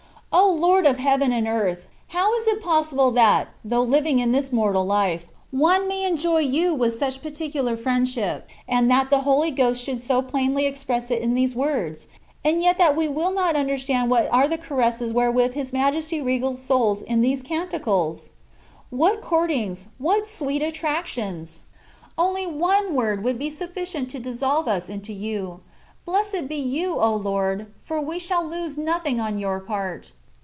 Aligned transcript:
O 0.33 0.49
Lord 0.49 0.85
of 0.85 0.97
heaven 0.97 1.33
and 1.33 1.45
earth! 1.45 1.87
how 2.09 2.33
is 2.39 2.47
it 2.47 2.63
possible 2.63 3.11
that, 3.11 3.49
though 3.65 3.81
living 3.81 4.19
in 4.19 4.31
this 4.31 4.49
mortal 4.53 4.85
life, 4.85 5.27
one 5.51 5.89
may 5.89 6.05
enjoy 6.05 6.37
you 6.37 6.73
with 6.73 6.95
such 6.97 7.21
particular 7.21 7.75
friend 7.75 8.07
ship, 8.07 8.47
and 8.65 8.89
that 8.89 9.09
the 9.09 9.19
Holy 9.21 9.51
Ghost 9.51 9.83
should 9.83 10.01
so 10.01 10.21
plainly 10.21 10.65
express 10.67 11.11
it 11.11 11.21
in 11.21 11.35
these 11.35 11.53
words; 11.53 12.07
and 12.45 12.61
yet 12.61 12.77
that 12.77 12.95
we 12.95 13.09
will 13.09 13.33
not 13.33 13.57
understand 13.57 14.09
what 14.09 14.29
are 14.31 14.47
the 14.47 14.57
caresses 14.57 15.11
wherewith 15.11 15.53
His 15.53 15.73
Majesty 15.73 16.21
regales 16.21 16.59
souls 16.61 17.01
in• 17.01 17.19
these 17.21 17.41
Canticles? 17.41 18.29
What 18.89 19.21
courtings, 19.21 19.87
what 19.97 20.25
sweet 20.25 20.61
attractions! 20.61 21.63
Only 22.17 22.47
one 22.47 22.93
word 22.95 23.21
would 23.25 23.37
be 23.37 23.49
sufficient 23.49 24.09
to 24.11 24.19
dissolve 24.19 24.69
us 24.69 24.87
into 24.87 25.11
you. 25.11 25.59
Blessed 26.05 26.47
be 26.47 26.55
you, 26.55 27.01
O 27.01 27.13
Lord! 27.17 27.67
for 27.83 27.99
we 27.99 28.17
shall 28.17 28.45
lose 28.45 28.77
nothing 28.77 29.19
on 29.19 29.37
your 29.37 29.59
part. 29.59 30.13